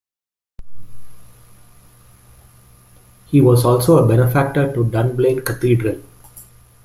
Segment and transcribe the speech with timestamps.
[3.27, 6.01] He was also a benefactor to Dunblane Cathedral.